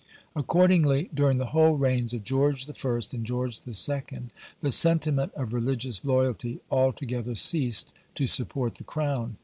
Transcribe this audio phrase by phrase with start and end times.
[0.35, 2.73] Accordingly, during the whole reigns of George I.
[3.11, 4.21] and George II.
[4.59, 9.37] the sentiment of religious loyalty altogether ceased to support the Crown.